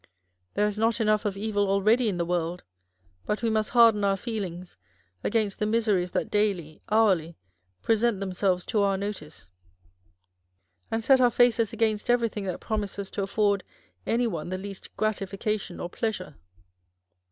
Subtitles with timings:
[0.55, 2.63] There is not enough of evil already in the world,
[3.27, 4.75] but we must harden our feelings
[5.23, 7.37] against the miseries that daily, hourly,
[7.83, 9.45] present themselves to our notice,
[10.89, 13.63] and set our faces against everything that promises to afford
[14.07, 16.33] any one the least grati fication or pleasure.